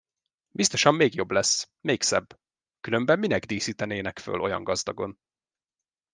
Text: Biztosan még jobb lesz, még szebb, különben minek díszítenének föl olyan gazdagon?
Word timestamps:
Biztosan 0.51 0.95
még 0.95 1.13
jobb 1.15 1.31
lesz, 1.31 1.69
még 1.81 2.01
szebb, 2.01 2.39
különben 2.79 3.19
minek 3.19 3.45
díszítenének 3.45 4.19
föl 4.19 4.41
olyan 4.41 4.63
gazdagon? 4.63 5.19